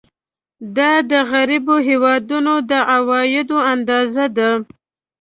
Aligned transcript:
دا 0.77 0.91
د 1.11 1.13
غریبو 1.31 1.75
هېوادونو 1.87 2.53
د 2.69 2.71
عوایدو 2.93 3.57
اندازه 3.73 4.25
ده. 4.37 4.49